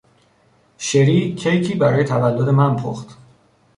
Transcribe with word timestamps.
شری 0.77 1.35
کیکی 1.35 1.73
برای 1.75 2.03
تولد 2.03 2.49
من 2.49 2.75
پخت. 2.75 3.17